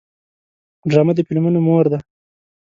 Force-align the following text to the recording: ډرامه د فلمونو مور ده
ډرامه 0.89 1.13
د 1.15 1.19
فلمونو 1.27 1.59
مور 1.67 1.85
ده 1.91 1.97